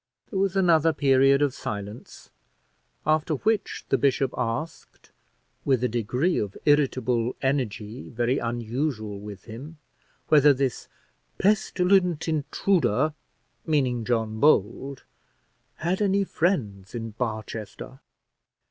There 0.31 0.39
was 0.39 0.55
another 0.55 0.93
period 0.93 1.43
of 1.43 1.53
silence, 1.53 2.31
after 3.05 3.35
which 3.35 3.85
the 3.89 3.99
bishop 3.99 4.33
asked, 4.35 5.11
with 5.63 5.83
a 5.83 5.87
degree 5.87 6.39
of 6.39 6.57
irritable 6.65 7.35
energy, 7.43 8.09
very 8.09 8.39
unusual 8.39 9.19
with 9.19 9.43
him, 9.43 9.77
whether 10.27 10.55
this 10.55 10.87
"pestilent 11.37 12.27
intruder" 12.27 13.13
(meaning 13.67 14.03
John 14.03 14.39
Bold) 14.39 15.03
had 15.75 16.01
any 16.01 16.23
friends 16.23 16.95
in 16.95 17.11
Barchester. 17.11 17.99